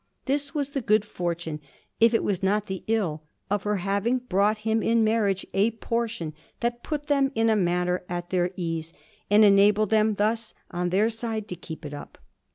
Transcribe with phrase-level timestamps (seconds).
[0.25, 1.59] This was the good fortune,
[1.99, 6.33] if it was not the ill, of her having brought him in marriage a portion
[6.61, 8.93] that put them in a manner at their ease
[9.29, 12.17] and enabled them thus, on their side, to keep it up.